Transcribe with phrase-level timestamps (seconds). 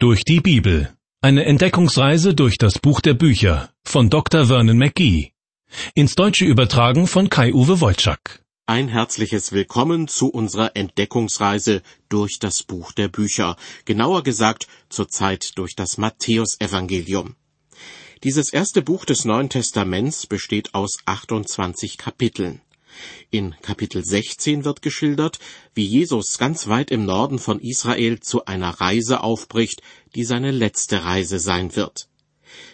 [0.00, 0.96] Durch die Bibel.
[1.22, 4.46] Eine Entdeckungsreise durch das Buch der Bücher von Dr.
[4.46, 5.32] Vernon McGee.
[5.92, 8.44] Ins Deutsche übertragen von Kai-Uwe Wolczak.
[8.66, 13.56] Ein herzliches Willkommen zu unserer Entdeckungsreise durch das Buch der Bücher,
[13.86, 17.34] genauer gesagt zurzeit durch das Matthäusevangelium.
[18.22, 22.60] Dieses erste Buch des Neuen Testaments besteht aus 28 Kapiteln.
[23.30, 25.38] In Kapitel 16 wird geschildert,
[25.74, 29.82] wie Jesus ganz weit im Norden von Israel zu einer Reise aufbricht,
[30.14, 32.08] die seine letzte Reise sein wird.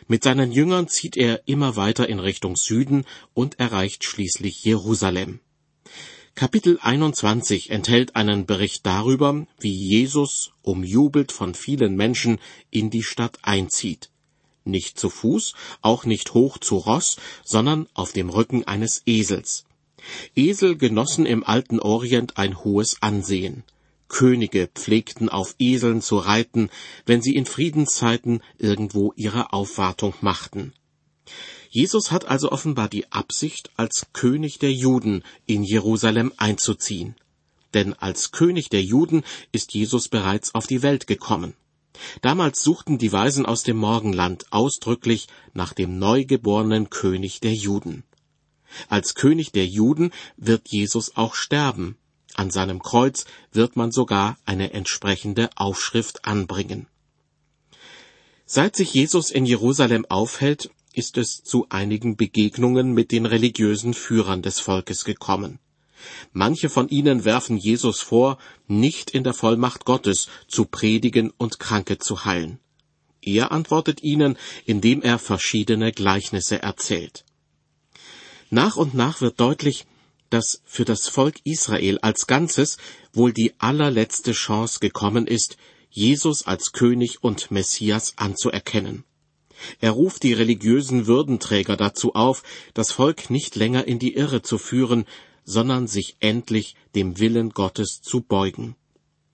[0.06, 5.40] Mit seinen Jüngern zieht er immer weiter in Richtung Süden und erreicht schließlich Jerusalem.
[6.34, 13.38] Kapitel 21 enthält einen Bericht darüber, wie Jesus, umjubelt von vielen Menschen, in die Stadt
[13.42, 14.10] einzieht.
[14.64, 19.64] Nicht zu Fuß, auch nicht hoch zu Ross, sondern auf dem Rücken eines Esels.
[20.34, 23.64] Esel genossen im alten Orient ein hohes Ansehen.
[24.08, 26.70] Könige pflegten auf Eseln zu reiten,
[27.06, 30.72] wenn sie in Friedenszeiten irgendwo ihre Aufwartung machten.
[31.70, 37.16] Jesus hat also offenbar die Absicht, als König der Juden in Jerusalem einzuziehen.
[37.72, 41.55] Denn als König der Juden ist Jesus bereits auf die Welt gekommen.
[42.22, 48.05] Damals suchten die Weisen aus dem Morgenland ausdrücklich nach dem neugeborenen König der Juden.
[48.89, 51.97] Als König der Juden wird Jesus auch sterben.
[52.34, 56.89] An seinem Kreuz wird man sogar eine entsprechende Aufschrift anbringen.
[58.47, 64.42] Seit sich Jesus in Jerusalem aufhält, ist es zu einigen Begegnungen mit den religiösen Führern
[64.42, 65.59] des Volkes gekommen.
[66.33, 71.98] Manche von ihnen werfen Jesus vor, nicht in der Vollmacht Gottes zu predigen und Kranke
[71.98, 72.59] zu heilen.
[73.22, 77.25] Er antwortet ihnen, indem er verschiedene Gleichnisse erzählt.
[78.55, 79.84] Nach und nach wird deutlich,
[80.30, 82.78] dass für das Volk Israel als Ganzes
[83.12, 85.56] wohl die allerletzte Chance gekommen ist,
[85.91, 89.02] Jesus als König und Messias anzuerkennen.
[89.80, 92.44] Er ruft die religiösen Würdenträger dazu auf,
[92.75, 95.04] das Volk nicht länger in die Irre zu führen,
[95.42, 98.76] sondern sich endlich dem Willen Gottes zu beugen.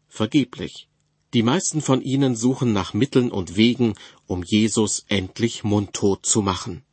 [0.08, 0.88] Vergeblich.
[1.34, 6.84] Die meisten von ihnen suchen nach Mitteln und Wegen, um Jesus endlich mundtot zu machen.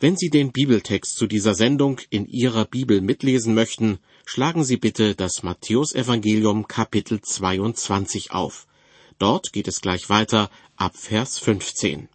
[0.00, 5.16] Wenn Sie den Bibeltext zu dieser Sendung in Ihrer Bibel mitlesen möchten, schlagen Sie bitte
[5.16, 8.68] das Matthäusevangelium Kapitel 22 auf.
[9.18, 12.08] Dort geht es gleich weiter ab Vers 15.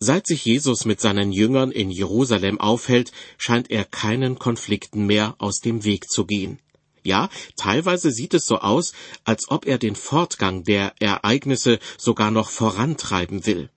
[0.00, 5.60] Seit sich Jesus mit seinen Jüngern in Jerusalem aufhält, scheint er keinen Konflikten mehr aus
[5.60, 6.58] dem Weg zu gehen.
[7.04, 12.50] Ja, teilweise sieht es so aus, als ob er den Fortgang der Ereignisse sogar noch
[12.50, 13.70] vorantreiben will.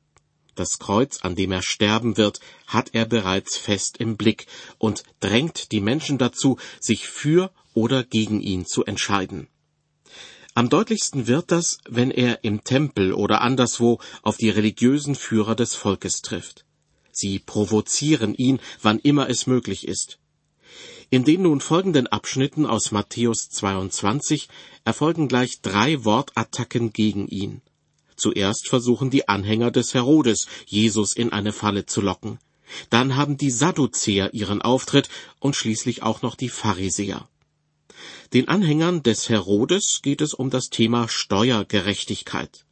[0.62, 4.46] Das Kreuz, an dem er sterben wird, hat er bereits fest im Blick
[4.78, 9.48] und drängt die Menschen dazu, sich für oder gegen ihn zu entscheiden.
[10.54, 15.74] Am deutlichsten wird das, wenn er im Tempel oder anderswo auf die religiösen Führer des
[15.74, 16.64] Volkes trifft.
[17.12, 20.20] Sie provozieren ihn, wann immer es möglich ist.
[21.10, 24.48] In den nun folgenden Abschnitten aus Matthäus 22
[24.86, 27.64] erfolgen gleich drei Wortattacken gegen ihn.
[28.22, 32.38] Zuerst versuchen die Anhänger des Herodes, Jesus in eine Falle zu locken.
[32.92, 35.10] Dann haben die Sadduzäer ihren Auftritt
[35.40, 37.28] und schließlich auch noch die Pharisäer.
[38.32, 42.66] Den Anhängern des Herodes geht es um das Thema Steuergerechtigkeit.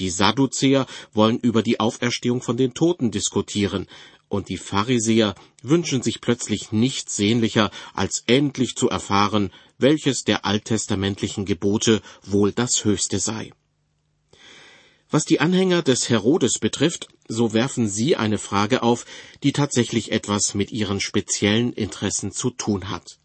[0.00, 0.84] Die Sadduzäer
[1.14, 3.86] wollen über die Auferstehung von den Toten diskutieren,
[4.28, 11.46] und die Pharisäer wünschen sich plötzlich nichts sehnlicher, als endlich zu erfahren, welches der alttestamentlichen
[11.46, 13.52] Gebote wohl das höchste sei.
[15.12, 19.06] Was die Anhänger des Herodes betrifft, so werfen sie eine Frage auf,
[19.42, 23.18] die tatsächlich etwas mit ihren speziellen Interessen zu tun hat.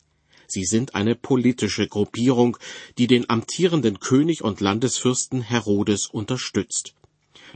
[0.48, 2.58] Sie sind eine politische Gruppierung,
[2.98, 6.96] die den amtierenden König und Landesfürsten Herodes unterstützt.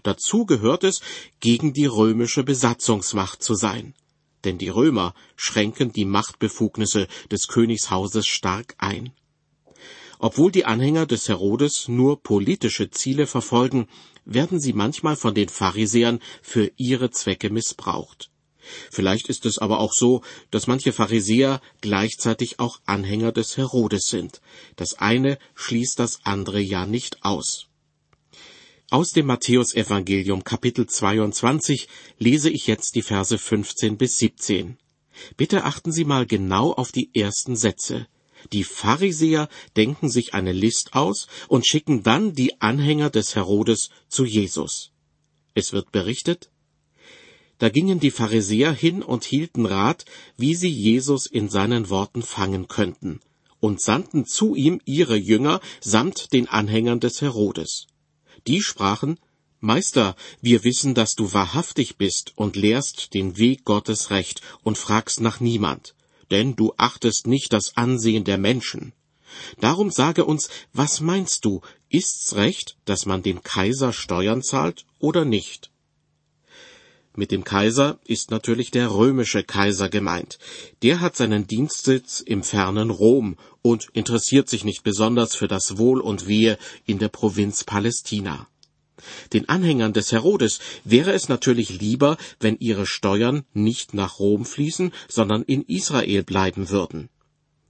[0.04, 1.02] Dazu gehört es,
[1.40, 3.96] gegen die römische Besatzungsmacht zu sein.
[4.44, 9.12] Denn die Römer schränken die Machtbefugnisse des Königshauses stark ein.
[10.22, 13.88] Obwohl die Anhänger des Herodes nur politische Ziele verfolgen,
[14.34, 18.30] werden sie manchmal von den Pharisäern für ihre Zwecke missbraucht.
[18.92, 20.22] Vielleicht ist es aber auch so,
[20.52, 24.42] dass manche Pharisäer gleichzeitig auch Anhänger des Herodes sind.
[24.76, 27.68] Das eine schließt das andere ja nicht aus.
[28.92, 31.88] Aus dem Matthäusevangelium Kapitel 22
[32.18, 34.78] lese ich jetzt die Verse 15 bis 17.
[35.38, 38.08] Bitte achten Sie mal genau auf die ersten Sätze.
[38.54, 44.26] Die Pharisäer denken sich eine List aus und schicken dann die Anhänger des Herodes zu
[44.26, 44.92] Jesus.
[45.54, 46.50] Es wird berichtet,
[47.58, 50.06] da gingen die Pharisäer hin und hielten Rat,
[50.38, 53.20] wie sie Jesus in seinen Worten fangen könnten.
[53.60, 57.88] und sandten zu ihm ihre Jünger samt den Anhängern des Herodes.
[58.48, 59.20] Die sprachen,
[59.60, 65.20] Meister, wir wissen, dass du wahrhaftig bist und lehrst den Weg Gottes recht und fragst
[65.20, 65.96] nach niemand,
[66.32, 68.94] denn du achtest nicht das Ansehen der Menschen.
[69.60, 75.26] Darum sage uns, was meinst du, ist's recht, dass man dem Kaiser Steuern zahlt oder
[75.26, 75.72] nicht?
[77.16, 80.40] Mit dem Kaiser ist natürlich der römische Kaiser gemeint.
[80.84, 86.00] Der hat seinen Dienstsitz im fernen Rom und interessiert sich nicht besonders für das Wohl
[86.00, 88.48] und Wehe in der Provinz Palästina.
[89.34, 94.92] Den Anhängern des Herodes wäre es natürlich lieber, wenn ihre Steuern nicht nach Rom fließen,
[95.08, 97.10] sondern in Israel bleiben würden.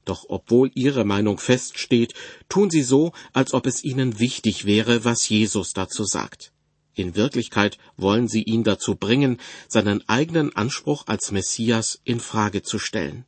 [0.06, 2.14] Doch obwohl ihre Meinung feststeht,
[2.48, 6.52] tun sie so, als ob es ihnen wichtig wäre, was Jesus dazu sagt.
[6.96, 12.80] In Wirklichkeit wollen sie ihn dazu bringen, seinen eigenen Anspruch als Messias in Frage zu
[12.80, 13.26] stellen.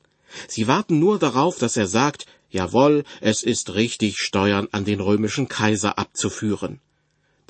[0.47, 5.47] Sie warten nur darauf, dass er sagt, jawohl, es ist richtig, Steuern an den römischen
[5.47, 6.81] Kaiser abzuführen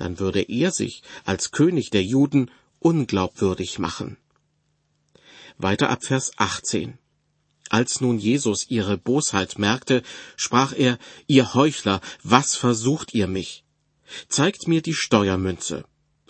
[0.01, 2.49] dann würde er sich als König der Juden
[2.79, 4.17] unglaubwürdig machen.
[5.59, 6.97] Weiter ab Vers 18.
[7.69, 10.01] Als nun Jesus ihre Bosheit merkte,
[10.35, 13.63] sprach er, ihr Heuchler, was versucht ihr mich?
[14.27, 15.85] Zeigt mir die Steuermünze.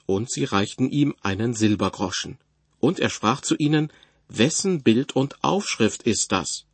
[0.06, 2.40] Und sie reichten ihm einen Silbergroschen.
[2.82, 3.90] Und er sprach zu ihnen,
[4.28, 6.66] wessen Bild und Aufschrift ist das?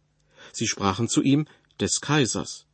[0.52, 1.46] Sie sprachen zu ihm,
[1.80, 2.66] des Kaisers.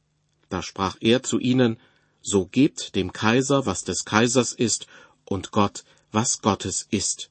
[0.48, 1.78] Da sprach er zu ihnen,
[2.24, 4.88] so gebt dem Kaiser, was des Kaisers ist,
[5.26, 7.30] und Gott, was Gottes ist.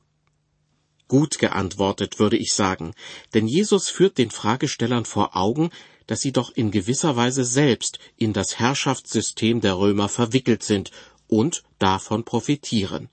[1.08, 2.94] Gut geantwortet, würde ich sagen,
[3.34, 5.70] denn Jesus führt den Fragestellern vor Augen,
[6.06, 10.90] dass sie doch in gewisser Weise selbst in das Herrschaftssystem der Römer verwickelt sind
[11.26, 13.08] und davon profitieren.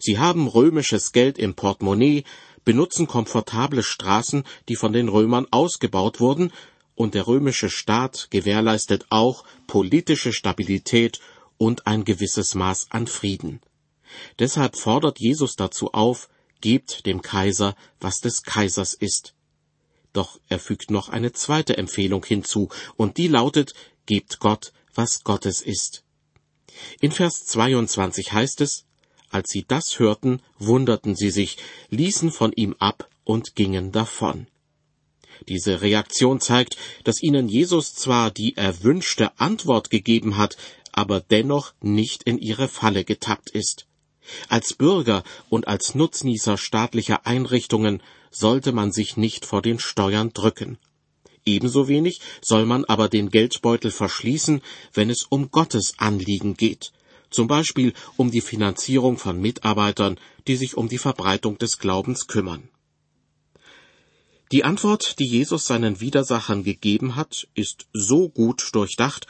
[0.00, 2.24] Sie haben römisches Geld im Portemonnaie,
[2.64, 6.52] benutzen komfortable Straßen, die von den Römern ausgebaut wurden,
[6.96, 11.20] und der römische Staat gewährleistet auch politische Stabilität
[11.58, 13.60] und ein gewisses Maß an Frieden.
[14.38, 16.28] Deshalb fordert Jesus dazu auf,
[16.60, 19.34] gebt dem Kaiser, was des Kaisers ist.
[20.12, 23.74] Doch er fügt noch eine zweite Empfehlung hinzu, und die lautet,
[24.06, 26.02] gebt Gott, was Gottes ist.
[27.00, 28.86] In Vers 22 heißt es,
[29.30, 31.58] als sie das hörten, wunderten sie sich,
[31.90, 34.46] ließen von ihm ab und gingen davon.
[35.48, 40.56] Diese Reaktion zeigt, dass ihnen Jesus zwar die erwünschte Antwort gegeben hat,
[40.92, 43.86] aber dennoch nicht in ihre Falle getappt ist.
[44.48, 50.78] Als Bürger und als Nutznießer staatlicher Einrichtungen sollte man sich nicht vor den Steuern drücken.
[51.44, 54.62] Ebenso wenig soll man aber den Geldbeutel verschließen,
[54.92, 56.92] wenn es um Gottes Anliegen geht,
[57.30, 60.18] zum Beispiel um die Finanzierung von Mitarbeitern,
[60.48, 62.68] die sich um die Verbreitung des Glaubens kümmern.
[64.52, 69.26] Die Antwort, die Jesus seinen Widersachern gegeben hat, ist so gut durchdacht,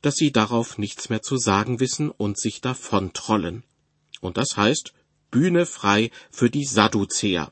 [0.00, 3.62] dass sie darauf nichts mehr zu sagen wissen und sich davon trollen.
[4.20, 4.94] Und das heißt
[5.30, 7.50] Bühne frei für die Sadduzäer.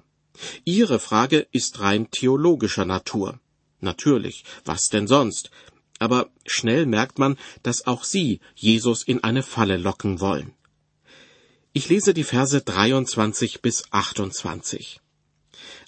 [0.65, 3.41] Ihre Frage ist rein theologischer Natur.
[3.81, 5.51] Natürlich, was denn sonst?
[5.99, 10.55] Aber schnell merkt man, dass auch sie Jesus in eine Falle locken wollen.
[11.75, 15.01] Ich lese die Verse 23 bis 28.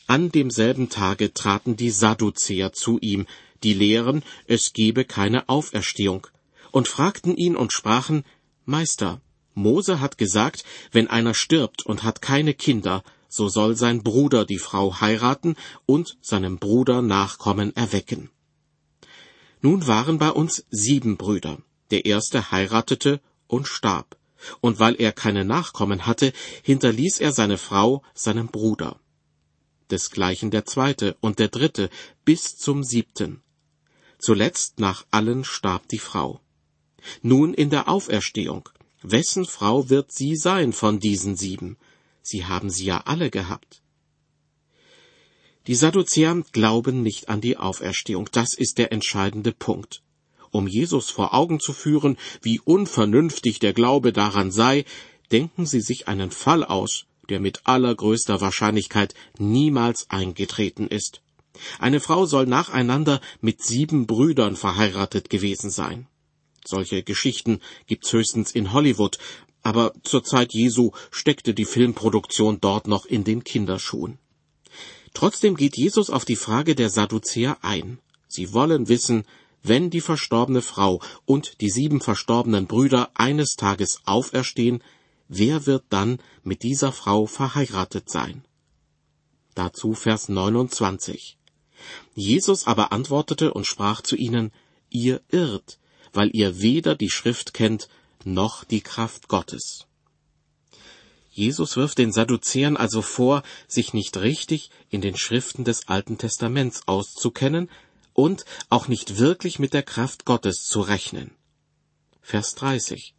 [0.06, 3.26] An demselben Tage traten die Sadduzäer zu ihm,
[3.62, 6.26] die lehren, es gebe keine Auferstehung,
[6.72, 8.24] und fragten ihn und sprachen,
[8.66, 9.22] Meister,
[9.54, 14.58] Mose hat gesagt, wenn einer stirbt und hat keine Kinder, so soll sein Bruder die
[14.58, 15.56] Frau heiraten
[15.86, 18.28] und seinem Bruder Nachkommen erwecken.
[19.62, 21.58] Nun waren bei uns sieben Brüder.
[21.90, 24.18] Der erste heiratete und starb,
[24.60, 29.00] und weil er keine Nachkommen hatte, hinterließ er seine Frau seinem Bruder
[29.90, 31.90] desgleichen der zweite und der dritte
[32.24, 33.42] bis zum siebten.
[34.18, 36.40] Zuletzt nach allen starb die Frau.
[37.22, 38.68] Nun in der Auferstehung,
[39.02, 41.76] wessen Frau wird sie sein von diesen sieben?
[42.22, 43.82] Sie haben sie ja alle gehabt.
[45.66, 50.02] Die Sadduzäer glauben nicht an die Auferstehung, das ist der entscheidende Punkt.
[50.50, 54.84] Um Jesus vor Augen zu führen, wie unvernünftig der Glaube daran sei,
[55.32, 61.20] denken sie sich einen Fall aus, der mit allergrößter Wahrscheinlichkeit niemals eingetreten ist.
[61.78, 66.06] Eine Frau soll nacheinander mit sieben Brüdern verheiratet gewesen sein.
[66.64, 69.18] Solche Geschichten gibt's höchstens in Hollywood,
[69.62, 74.18] aber zur Zeit Jesu steckte die Filmproduktion dort noch in den Kinderschuhen.
[75.14, 77.98] Trotzdem geht Jesus auf die Frage der Sadduzäer ein.
[78.26, 79.24] Sie wollen wissen,
[79.62, 84.82] wenn die verstorbene Frau und die sieben verstorbenen Brüder eines Tages auferstehen,
[85.28, 88.44] wer wird dann mit dieser Frau verheiratet sein?
[89.54, 91.38] Dazu Vers 29.
[92.14, 94.52] Jesus aber antwortete und sprach zu ihnen,
[94.90, 95.78] ihr irrt,
[96.12, 97.88] weil ihr weder die Schrift kennt
[98.24, 99.86] noch die Kraft Gottes.
[101.30, 106.82] Jesus wirft den Sadduzäern also vor, sich nicht richtig in den Schriften des Alten Testaments
[106.86, 107.68] auszukennen
[108.12, 111.32] und auch nicht wirklich mit der Kraft Gottes zu rechnen.
[112.22, 113.14] Vers 30.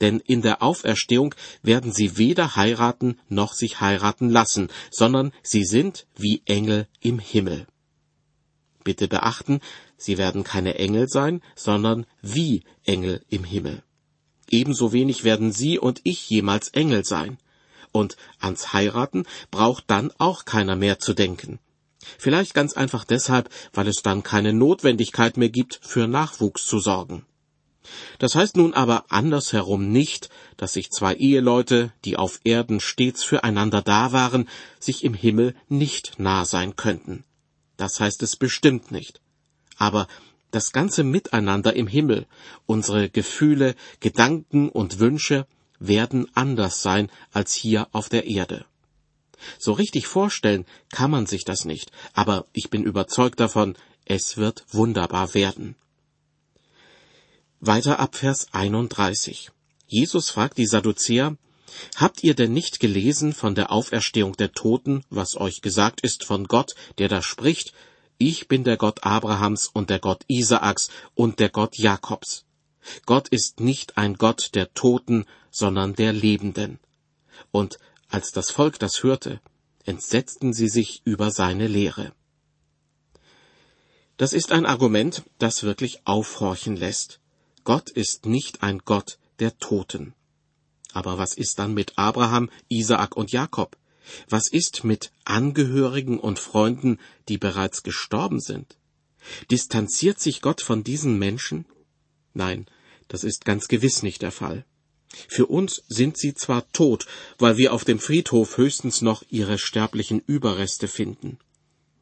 [0.00, 6.06] Denn in der Auferstehung werden sie weder heiraten noch sich heiraten lassen, sondern sie sind
[6.16, 7.66] wie Engel im Himmel.
[8.84, 9.60] Bitte beachten,
[9.96, 13.82] sie werden keine Engel sein, sondern wie Engel im Himmel.
[14.50, 17.38] Ebenso wenig werden Sie und ich jemals Engel sein.
[17.92, 21.60] Und ans Heiraten braucht dann auch keiner mehr zu denken.
[22.18, 27.24] Vielleicht ganz einfach deshalb, weil es dann keine Notwendigkeit mehr gibt, für Nachwuchs zu sorgen.
[28.18, 33.82] Das heißt nun aber andersherum nicht, dass sich zwei Eheleute, die auf Erden stets füreinander
[33.82, 34.48] da waren,
[34.78, 37.24] sich im Himmel nicht nah sein könnten.
[37.76, 39.20] Das heißt es bestimmt nicht.
[39.76, 40.06] Aber
[40.50, 42.26] das ganze Miteinander im Himmel,
[42.66, 45.46] unsere Gefühle, Gedanken und Wünsche,
[45.80, 48.64] werden anders sein als hier auf der Erde.
[49.58, 54.64] So richtig vorstellen kann man sich das nicht, aber ich bin überzeugt davon, es wird
[54.70, 55.76] wunderbar werden.
[57.66, 59.50] Weiter ab Vers 31.
[59.86, 61.38] Jesus fragt die Sadduzäer,
[61.96, 66.46] Habt ihr denn nicht gelesen von der Auferstehung der Toten, was euch gesagt ist von
[66.46, 67.72] Gott, der da spricht,
[68.18, 72.44] ich bin der Gott Abrahams und der Gott Isaaks und der Gott Jakobs.
[73.06, 76.78] Gott ist nicht ein Gott der Toten, sondern der Lebenden.
[77.50, 77.78] Und
[78.10, 79.40] als das Volk das hörte,
[79.84, 82.12] entsetzten sie sich über seine Lehre.
[84.18, 87.20] Das ist ein Argument, das wirklich aufhorchen lässt.
[87.64, 90.14] Gott ist nicht ein Gott der Toten.
[90.92, 93.76] Aber was ist dann mit Abraham, Isaak und Jakob?
[94.28, 98.76] Was ist mit Angehörigen und Freunden, die bereits gestorben sind?
[99.50, 101.64] Distanziert sich Gott von diesen Menschen?
[102.34, 102.66] Nein,
[103.08, 104.66] das ist ganz gewiss nicht der Fall.
[105.28, 107.06] Für uns sind sie zwar tot,
[107.38, 111.38] weil wir auf dem Friedhof höchstens noch ihre sterblichen Überreste finden.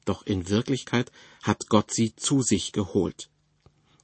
[0.04, 3.28] Doch in Wirklichkeit hat Gott sie zu sich geholt.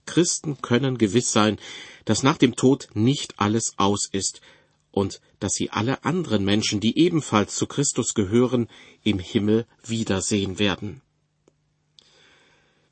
[0.09, 1.59] Christen können gewiss sein,
[2.07, 4.41] dass nach dem Tod nicht alles aus ist
[4.91, 8.69] und dass sie alle anderen Menschen, die ebenfalls zu Christus gehören,
[9.05, 11.03] im Himmel wiedersehen werden.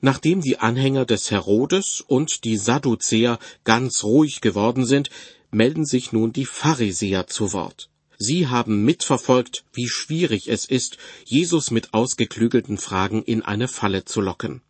[0.00, 5.08] Nachdem die Anhänger des Herodes und die Sadduzäer ganz ruhig geworden sind,
[5.50, 7.88] melden sich nun die Pharisäer zu Wort.
[8.18, 14.20] Sie haben mitverfolgt, wie schwierig es ist, Jesus mit ausgeklügelten Fragen in eine Falle zu
[14.20, 14.62] locken.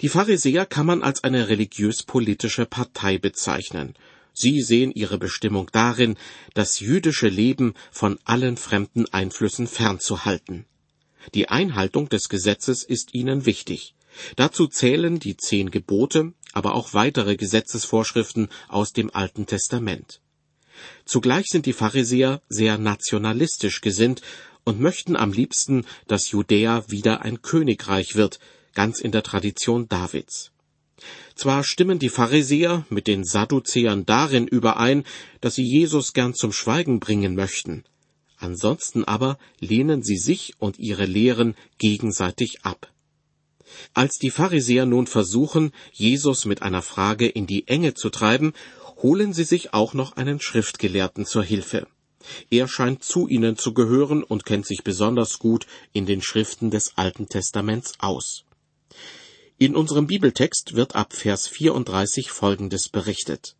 [0.00, 3.94] Die Pharisäer kann man als eine religiös-politische Partei bezeichnen.
[4.32, 6.16] Sie sehen ihre Bestimmung darin,
[6.54, 10.66] das jüdische Leben von allen fremden Einflüssen fernzuhalten.
[11.34, 13.94] Die Einhaltung des Gesetzes ist ihnen wichtig.
[14.36, 20.20] Dazu zählen die zehn Gebote, aber auch weitere Gesetzesvorschriften aus dem Alten Testament.
[21.04, 24.22] Zugleich sind die Pharisäer sehr nationalistisch gesinnt
[24.64, 28.40] und möchten am liebsten, dass Judäa wieder ein Königreich wird,
[28.74, 30.50] ganz in der Tradition Davids.
[31.34, 35.04] Zwar stimmen die Pharisäer mit den Sadduzäern darin überein,
[35.40, 37.84] dass sie Jesus gern zum Schweigen bringen möchten,
[38.36, 42.92] ansonsten aber lehnen sie sich und ihre Lehren gegenseitig ab.
[43.92, 48.52] Als die Pharisäer nun versuchen, Jesus mit einer Frage in die Enge zu treiben,
[49.02, 51.86] holen sie sich auch noch einen Schriftgelehrten zur Hilfe.
[52.50, 56.96] Er scheint zu ihnen zu gehören und kennt sich besonders gut in den Schriften des
[56.96, 58.44] Alten Testaments aus.
[59.56, 63.54] In unserem Bibeltext wird ab Vers 34 Folgendes berichtet.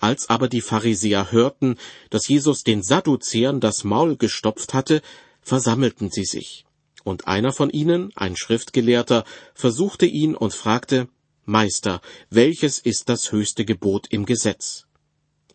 [0.00, 1.76] Als aber die Pharisäer hörten,
[2.10, 5.02] dass Jesus den Sadduzäern das Maul gestopft hatte,
[5.40, 6.66] versammelten sie sich.
[7.04, 11.08] Und einer von ihnen, ein Schriftgelehrter, versuchte ihn und fragte,
[11.44, 14.86] Meister, welches ist das höchste Gebot im Gesetz?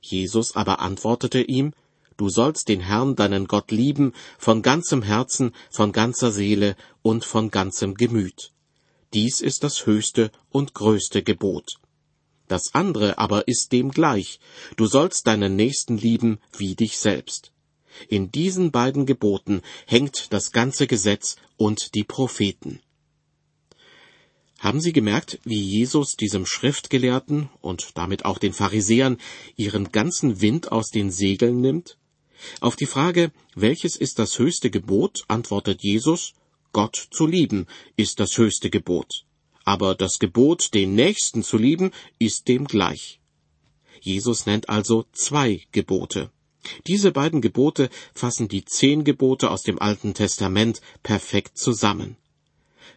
[0.01, 1.73] Jesus aber antwortete ihm,
[2.15, 7.51] Du sollst den Herrn deinen Gott lieben von ganzem Herzen, von ganzer Seele und von
[7.51, 8.51] ganzem Gemüt.
[9.13, 11.79] Dies ist das höchste und größte Gebot.
[12.47, 14.39] Das andere aber ist dem gleich.
[14.75, 17.51] Du sollst deinen Nächsten lieben wie dich selbst.
[18.07, 22.81] In diesen beiden Geboten hängt das ganze Gesetz und die Propheten.
[24.59, 29.17] Haben Sie gemerkt, wie Jesus diesem Schriftgelehrten und damit auch den Pharisäern
[29.55, 31.97] ihren ganzen Wind aus den Segeln nimmt?
[32.59, 36.33] Auf die Frage, welches ist das höchste Gebot, antwortet Jesus,
[36.71, 39.25] Gott zu lieben ist das höchste Gebot.
[39.65, 43.19] Aber das Gebot, den Nächsten zu lieben, ist dem gleich.
[44.01, 46.31] Jesus nennt also zwei Gebote.
[46.87, 52.17] Diese beiden Gebote fassen die zehn Gebote aus dem Alten Testament perfekt zusammen.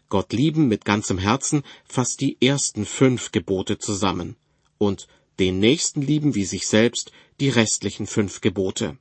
[0.08, 4.36] Gott lieben mit ganzem Herzen fasst die ersten fünf Gebote zusammen
[4.78, 8.98] und den Nächsten lieben wie sich selbst die restlichen fünf Gebote.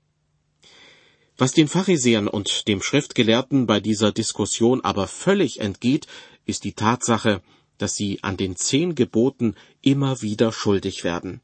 [1.41, 6.05] Was den Pharisäern und dem Schriftgelehrten bei dieser Diskussion aber völlig entgeht,
[6.45, 7.41] ist die Tatsache,
[7.79, 11.41] dass sie an den zehn Geboten immer wieder schuldig werden.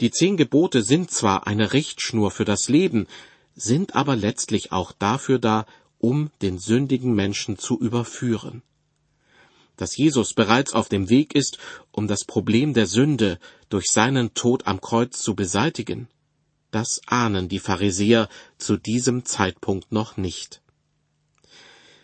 [0.00, 3.06] Die zehn Gebote sind zwar eine Richtschnur für das Leben,
[3.54, 5.64] sind aber letztlich auch dafür da,
[5.98, 8.62] um den sündigen Menschen zu überführen.
[9.76, 11.58] Dass Jesus bereits auf dem Weg ist,
[11.92, 16.08] um das Problem der Sünde durch seinen Tod am Kreuz zu beseitigen,
[16.70, 20.62] das ahnen die Pharisäer zu diesem Zeitpunkt noch nicht.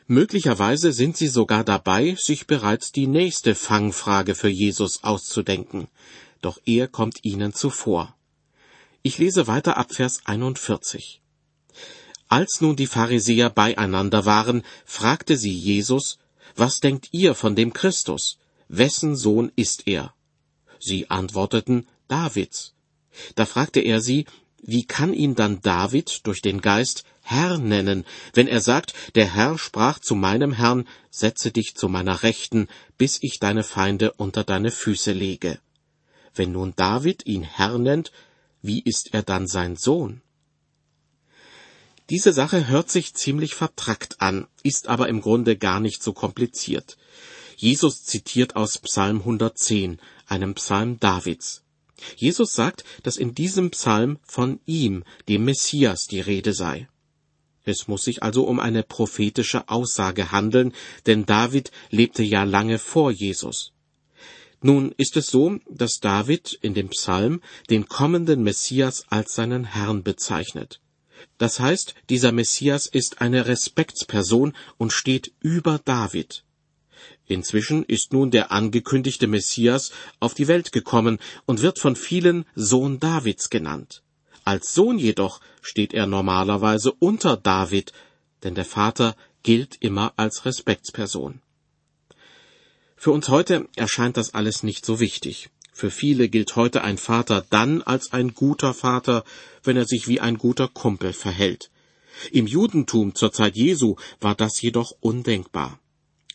[0.09, 5.89] Möglicherweise sind sie sogar dabei, sich bereits die nächste Fangfrage für Jesus auszudenken,
[6.43, 8.15] doch er kommt ihnen zuvor.
[9.03, 11.21] Ich lese weiter ab Vers 41.
[12.29, 16.19] Als nun die Pharisäer beieinander waren, fragte sie Jesus,
[16.55, 18.39] Was denkt ihr von dem Christus?
[18.69, 20.13] Wessen Sohn ist er?
[20.81, 22.75] Sie antworteten, Davids.
[23.35, 24.27] Da fragte er sie,
[24.67, 28.05] wie kann ihn dann David durch den Geist Herr nennen,
[28.35, 32.69] wenn er sagt, der Herr sprach zu meinem Herrn, setze dich zu meiner Rechten,
[32.99, 35.59] bis ich deine Feinde unter deine Füße lege.
[36.35, 38.13] Wenn nun David ihn Herr nennt,
[38.63, 40.23] wie ist er dann sein Sohn?
[42.11, 46.97] Diese Sache hört sich ziemlich vertrackt an, ist aber im Grunde gar nicht so kompliziert.
[47.57, 51.63] Jesus zitiert aus Psalm 110, einem Psalm Davids.
[52.17, 56.89] Jesus sagt, dass in diesem Psalm von ihm, dem Messias, die Rede sei.
[57.65, 60.73] Es muss sich also um eine prophetische Aussage handeln,
[61.07, 63.73] denn David lebte ja lange vor Jesus.
[64.63, 70.03] Nun ist es so, dass David in dem Psalm den kommenden Messias als seinen Herrn
[70.03, 70.81] bezeichnet.
[71.39, 76.45] Das heißt, dieser Messias ist eine Respektsperson und steht über David.
[77.27, 83.01] Inzwischen ist nun der angekündigte Messias auf die Welt gekommen und wird von vielen Sohn
[83.01, 84.03] Davids genannt.
[84.45, 87.93] Als Sohn jedoch steht er normalerweise unter David,
[88.45, 91.41] denn der Vater gilt immer als Respektsperson.
[92.97, 95.51] Für uns heute erscheint das alles nicht so wichtig.
[95.73, 99.25] Für viele gilt heute ein Vater dann als ein guter Vater,
[99.63, 101.71] wenn er sich wie ein guter Kumpel verhält.
[102.33, 105.79] Im Judentum zur Zeit Jesu war das jedoch undenkbar.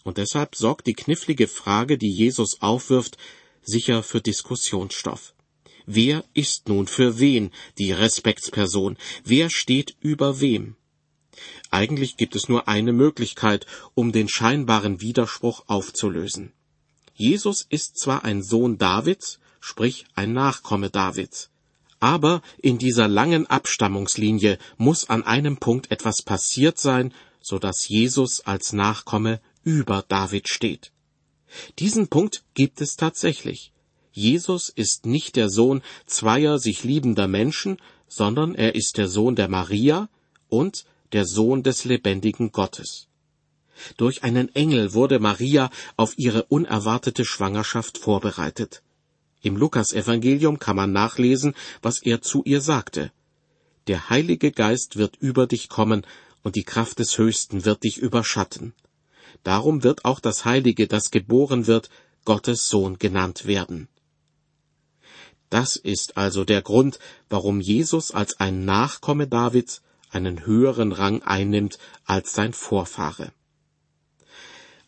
[0.03, 3.17] Und deshalb sorgt die knifflige Frage, die Jesus aufwirft,
[3.61, 5.33] sicher für Diskussionsstoff.
[5.85, 8.97] Wer ist nun für wen die Respektsperson?
[9.23, 10.75] Wer steht über wem?
[11.69, 16.53] Eigentlich gibt es nur eine Möglichkeit, um den scheinbaren Widerspruch aufzulösen.
[17.13, 21.49] Jesus ist zwar ein Sohn Davids, sprich ein Nachkomme Davids,
[21.99, 28.41] aber in dieser langen Abstammungslinie muss an einem Punkt etwas passiert sein, so dass Jesus
[28.41, 30.91] als Nachkomme über David steht.
[31.79, 33.71] Diesen Punkt gibt es tatsächlich.
[34.13, 39.47] Jesus ist nicht der Sohn zweier sich liebender Menschen, sondern er ist der Sohn der
[39.47, 40.09] Maria
[40.49, 43.07] und der Sohn des lebendigen Gottes.
[43.97, 48.83] Durch einen Engel wurde Maria auf ihre unerwartete Schwangerschaft vorbereitet.
[49.41, 53.11] Im Lukasevangelium kann man nachlesen, was er zu ihr sagte.
[53.87, 56.05] Der Heilige Geist wird über dich kommen,
[56.43, 58.73] und die Kraft des Höchsten wird dich überschatten.
[59.43, 61.89] Darum wird auch das Heilige, das geboren wird,
[62.25, 63.87] Gottes Sohn genannt werden.
[65.49, 71.77] Das ist also der Grund, warum Jesus als ein Nachkomme Davids einen höheren Rang einnimmt
[72.05, 73.33] als sein Vorfahre.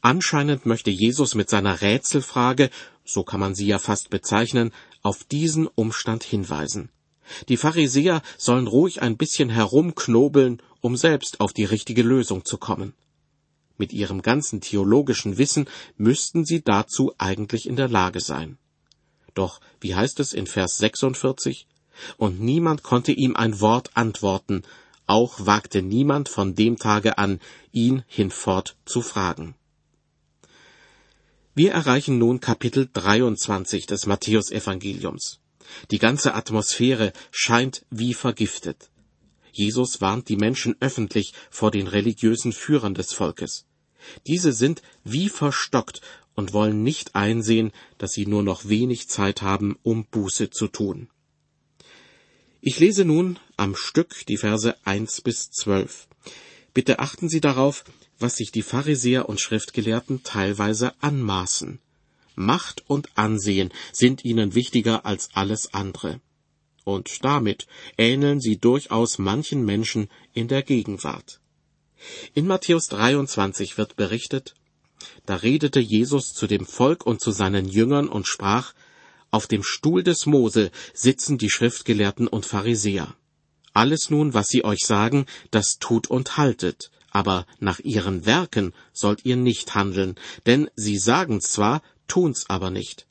[0.02, 2.70] Anscheinend möchte Jesus mit seiner Rätselfrage,
[3.06, 6.90] so kann man sie ja fast bezeichnen, auf diesen Umstand hinweisen.
[7.50, 12.94] Die Pharisäer sollen ruhig ein bisschen herumknobeln, um selbst auf die richtige Lösung zu kommen.
[13.78, 18.58] Mit ihrem ganzen theologischen Wissen müssten sie dazu eigentlich in der Lage sein.
[19.34, 21.68] Doch, wie heißt es in Vers 46?
[22.18, 24.64] Und niemand konnte ihm ein Wort antworten,
[25.06, 27.40] auch wagte niemand von dem Tage an,
[27.72, 29.56] ihn hinfort zu fragen.
[31.56, 35.40] Wir erreichen nun Kapitel 23 des Matthäusevangeliums.
[35.92, 38.90] Die ganze Atmosphäre scheint wie vergiftet.
[39.54, 43.66] Jesus warnt die Menschen öffentlich vor den religiösen Führern des Volkes.
[44.26, 46.02] Diese sind wie verstockt
[46.34, 51.08] und wollen nicht einsehen, dass sie nur noch wenig Zeit haben, um Buße zu tun.
[52.62, 56.08] Ich lese nun am Stück die Verse eins bis zwölf.
[56.74, 57.84] Bitte achten Sie darauf,
[58.18, 61.80] was sich die Pharisäer und Schriftgelehrten teilweise anmaßen.
[62.36, 66.20] Macht und Ansehen sind ihnen wichtiger als alles andere
[66.84, 67.68] und damit
[67.98, 71.40] ähneln sie durchaus manchen Menschen in der Gegenwart.
[72.34, 74.56] In Matthäus 23 wird berichtet,
[75.26, 78.74] Da redete Jesus zu dem Volk und zu seinen Jüngern und sprach,
[79.32, 83.16] Auf dem Stuhl des Mose sitzen die Schriftgelehrten und Pharisäer.
[83.74, 89.26] Alles nun, was sie euch sagen, das tut und haltet, aber nach ihren Werken sollt
[89.26, 90.16] ihr nicht handeln,
[90.46, 93.08] denn sie sagen zwar, tun's aber nicht.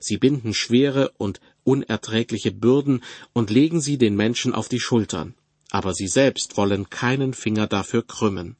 [0.00, 5.34] Sie binden schwere und unerträgliche Bürden und legen sie den Menschen auf die Schultern,
[5.70, 8.56] aber sie selbst wollen keinen Finger dafür krümmen.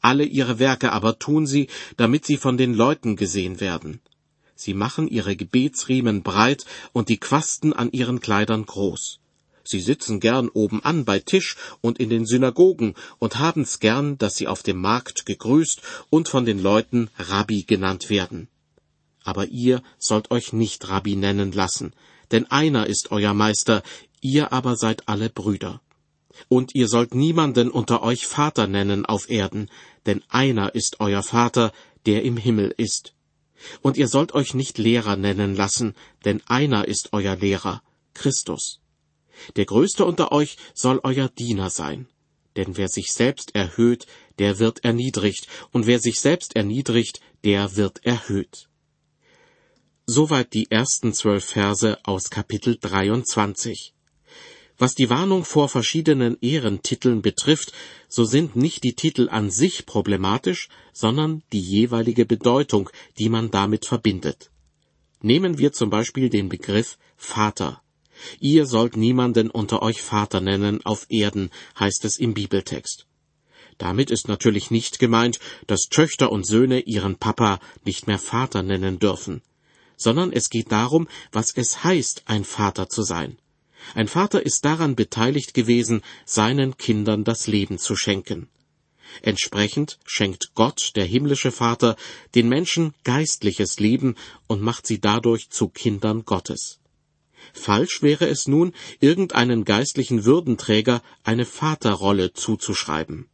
[0.00, 4.00] Alle ihre Werke aber tun sie, damit sie von den Leuten gesehen werden.
[4.54, 9.18] Sie machen ihre Gebetsriemen breit und die Quasten an ihren Kleidern groß.
[9.64, 14.36] Sie sitzen gern oben an bei Tisch und in den Synagogen und haben's gern, dass
[14.36, 15.80] sie auf dem Markt gegrüßt
[16.10, 18.48] und von den Leuten Rabbi genannt werden.
[19.24, 21.94] Aber ihr sollt euch nicht Rabbi nennen lassen,
[22.34, 23.84] denn einer ist euer Meister,
[24.20, 25.80] ihr aber seid alle Brüder.
[26.48, 29.70] Und ihr sollt niemanden unter euch Vater nennen auf Erden,
[30.04, 31.72] denn einer ist euer Vater,
[32.06, 33.14] der im Himmel ist.
[33.82, 35.94] Und ihr sollt euch nicht Lehrer nennen lassen,
[36.24, 38.80] denn einer ist euer Lehrer, Christus.
[39.54, 42.08] Der Größte unter euch soll euer Diener sein.
[42.56, 44.06] Denn wer sich selbst erhöht,
[44.40, 48.68] der wird erniedrigt, und wer sich selbst erniedrigt, der wird erhöht.
[50.06, 53.94] Soweit die ersten zwölf Verse aus Kapitel 23.
[54.76, 57.72] Was die Warnung vor verschiedenen Ehrentiteln betrifft,
[58.06, 63.86] so sind nicht die Titel an sich problematisch, sondern die jeweilige Bedeutung, die man damit
[63.86, 64.50] verbindet.
[65.22, 67.80] Nehmen wir zum Beispiel den Begriff Vater.
[68.40, 73.06] Ihr sollt niemanden unter euch Vater nennen auf Erden, heißt es im Bibeltext.
[73.78, 78.98] Damit ist natürlich nicht gemeint, dass Töchter und Söhne ihren Papa nicht mehr Vater nennen
[78.98, 79.40] dürfen,
[80.04, 83.38] sondern es geht darum, was es heißt, ein Vater zu sein.
[83.94, 88.48] Ein Vater ist daran beteiligt gewesen, seinen Kindern das Leben zu schenken.
[89.22, 91.96] Entsprechend schenkt Gott, der himmlische Vater,
[92.34, 96.80] den Menschen geistliches Leben und macht sie dadurch zu Kindern Gottes.
[97.54, 103.28] Falsch wäre es nun, irgendeinen geistlichen Würdenträger eine Vaterrolle zuzuschreiben.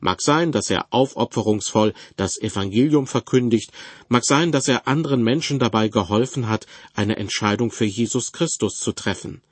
[0.00, 3.70] Mag sein, dass er aufopferungsvoll das Evangelium verkündigt,
[4.08, 8.92] mag sein, dass er anderen Menschen dabei geholfen hat, eine Entscheidung für Jesus Christus zu
[8.92, 9.42] treffen.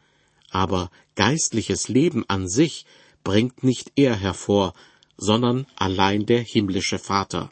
[0.51, 2.87] Aber geistliches Leben an sich
[3.25, 4.73] bringt nicht er hervor,
[5.19, 7.51] sondern allein der himmlische Vater.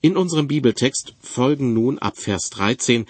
[0.00, 3.06] In unserem Bibeltext folgen nun ab Vers 13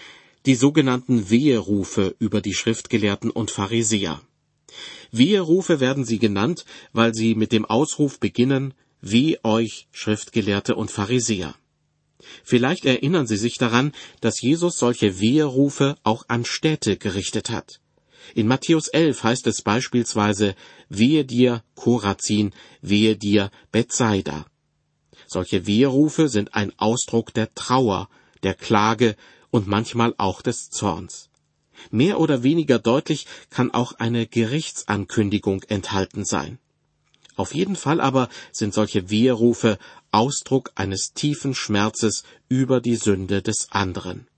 [0.47, 4.21] die sogenannten Weherufe über die Schriftgelehrten und Pharisäer.
[5.13, 11.55] Weherufe werden sie genannt, weil sie mit dem Ausruf beginnen, Weh euch, Schriftgelehrte und Pharisäer.
[12.45, 17.81] Vielleicht erinnern Sie sich daran, dass Jesus solche Weherufe auch an Städte gerichtet hat.
[18.37, 20.55] In Matthäus 11 heißt es beispielsweise,
[20.89, 24.47] wehe dir Korazin, wehe dir Bethsaida.
[25.27, 28.09] Solche Weherufe sind ein Ausdruck der Trauer,
[28.45, 29.17] der Klage
[29.51, 31.29] und manchmal auch des Zorns.
[31.91, 36.59] Mehr oder weniger deutlich kann auch eine Gerichtsankündigung enthalten sein.
[37.37, 39.79] Auf jeden Fall aber sind solche Weherufe
[40.11, 44.29] Ausdruck eines tiefen Schmerzes über die Sünde des anderen.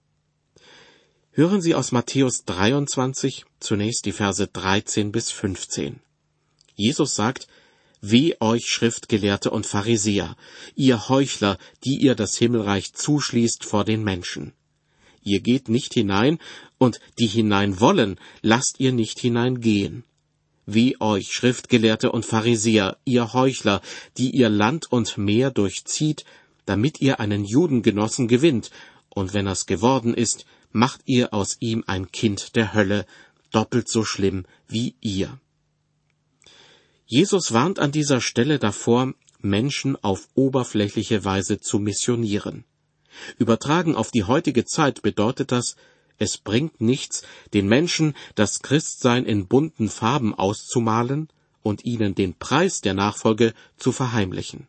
[1.33, 6.01] Hören Sie aus Matthäus 23 zunächst die Verse 13 bis 15.
[6.77, 7.49] Jesus sagt,
[8.01, 10.37] Weh euch Schriftgelehrte und Pharisäer,
[10.77, 14.53] ihr Heuchler, die ihr das Himmelreich zuschließt vor den Menschen
[15.25, 16.39] ihr geht nicht hinein,
[16.79, 20.05] und die hinein wollen, lasst ihr nicht hineingehen.
[20.67, 23.83] Wie euch Schriftgelehrte und Pharisäer, ihr Heuchler,
[24.17, 26.25] die ihr Land und Meer durchzieht,
[26.65, 28.71] damit ihr einen Judengenossen gewinnt,
[29.11, 33.07] und wenn er's geworden ist, macht ihr aus ihm ein Kind der Hölle,
[33.53, 35.39] doppelt so schlimm wie ihr.
[37.07, 42.65] Jesus warnt an dieser Stelle davor, Menschen auf oberflächliche Weise zu missionieren.
[43.39, 45.77] Übertragen auf die heutige Zeit bedeutet das,
[46.19, 47.23] es bringt nichts,
[47.53, 51.29] den Menschen das Christsein in bunten Farben auszumalen
[51.63, 54.69] und ihnen den Preis der Nachfolge zu verheimlichen.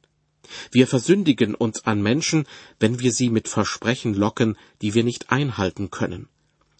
[0.71, 2.45] Wir versündigen uns an Menschen,
[2.79, 6.29] wenn wir sie mit Versprechen locken, die wir nicht einhalten können.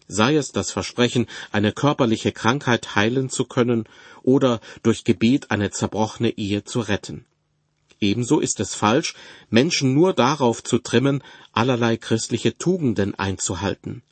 [0.08, 3.84] Sei es das Versprechen, eine körperliche Krankheit heilen zu können
[4.22, 7.26] oder durch Gebet eine zerbrochene Ehe zu retten.
[8.00, 9.14] Ebenso ist es falsch,
[9.48, 14.02] Menschen nur darauf zu trimmen, allerlei christliche Tugenden einzuhalten.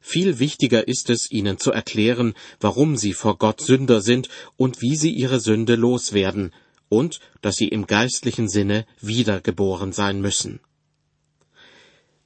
[0.00, 4.96] Viel wichtiger ist es, ihnen zu erklären, warum sie vor Gott Sünder sind und wie
[4.96, 6.52] sie ihre Sünde loswerden,
[6.88, 10.60] und dass sie im geistlichen Sinne wiedergeboren sein müssen.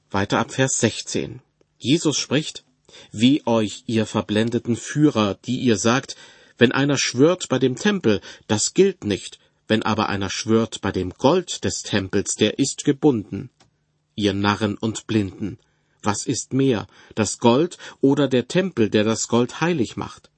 [0.09, 1.41] Weiter ab Vers 16.
[1.77, 2.63] Jesus spricht,
[3.11, 6.15] Wie euch, ihr verblendeten Führer, die ihr sagt,
[6.57, 11.11] wenn einer schwört bei dem Tempel, das gilt nicht, wenn aber einer schwört bei dem
[11.11, 13.49] Gold des Tempels, der ist gebunden.
[14.15, 15.57] ihr Narren und Blinden.
[16.01, 20.29] Was ist mehr, das Gold oder der Tempel, der das Gold heilig macht?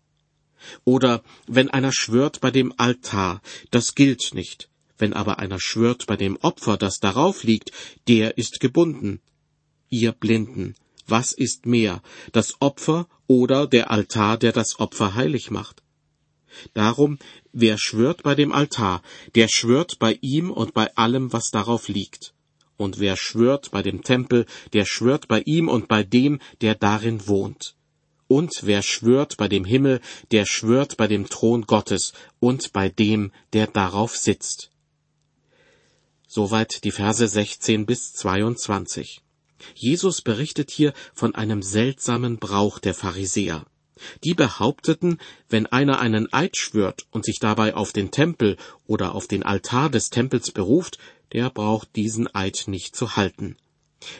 [0.84, 4.70] Oder wenn einer schwört bei dem Altar, das gilt nicht.
[4.98, 7.72] Wenn aber einer schwört bei dem Opfer, das darauf liegt,
[8.08, 9.22] der ist gebunden.
[9.90, 15.84] Ihr Blinden, was ist mehr, das Opfer oder der Altar, der das Opfer heilig macht?
[16.74, 17.20] Darum,
[17.52, 19.02] wer schwört bei dem Altar,
[19.36, 22.34] der schwört bei ihm und bei allem, was darauf liegt.
[22.78, 27.28] Und wer schwört bei dem Tempel, der schwört bei ihm und bei dem, der darin
[27.28, 27.76] wohnt.
[28.28, 33.32] Und wer schwört bei dem Himmel, der schwört bei dem Thron Gottes und bei dem,
[33.54, 34.72] der darauf sitzt.
[36.28, 39.22] Soweit die Verse 16 bis 22.
[39.74, 43.65] Jesus berichtet hier von einem seltsamen Brauch der Pharisäer.
[44.24, 49.28] Die behaupteten, wenn einer einen Eid schwört und sich dabei auf den Tempel oder auf
[49.28, 50.98] den Altar des Tempels beruft,
[51.34, 53.58] der braucht diesen Eid nicht zu halten.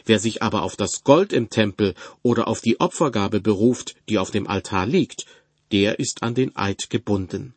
[0.04, 4.30] Wer sich aber auf das Gold im Tempel oder auf die Opfergabe beruft, die auf
[4.30, 5.26] dem Altar liegt,
[5.72, 7.54] der ist an den Eid gebunden.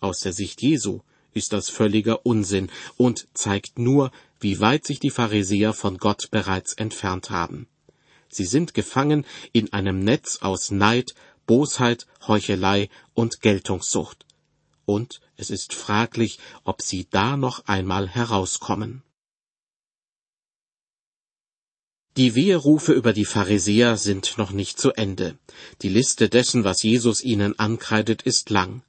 [0.00, 1.00] Aus der Sicht Jesu
[1.32, 6.74] ist das völliger Unsinn und zeigt nur, wie weit sich die Pharisäer von Gott bereits
[6.74, 7.66] entfernt haben.
[8.34, 11.14] Sie sind gefangen in einem Netz aus Neid,
[11.46, 14.26] Bosheit, Heuchelei und Geltungssucht.
[14.86, 19.02] Und es ist fraglich, ob sie da noch einmal herauskommen.
[22.16, 25.36] Die Weherufe über die Pharisäer sind noch nicht zu Ende.
[25.82, 28.82] Die Liste dessen, was Jesus ihnen ankreidet, ist lang.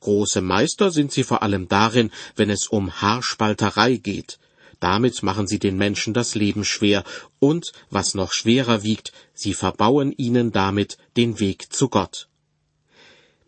[0.00, 4.38] Große Meister sind sie vor allem darin, wenn es um Haarspalterei geht.
[4.82, 7.04] Damit machen sie den Menschen das Leben schwer
[7.38, 12.28] und, was noch schwerer wiegt, sie verbauen ihnen damit den Weg zu Gott.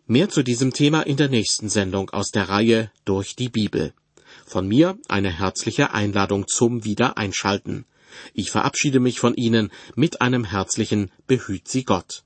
[0.07, 3.93] Mehr zu diesem Thema in der nächsten Sendung aus der Reihe Durch die Bibel.
[4.45, 7.85] Von mir eine herzliche Einladung zum Wiedereinschalten.
[8.33, 12.24] Ich verabschiede mich von Ihnen mit einem herzlichen Behüt Sie Gott.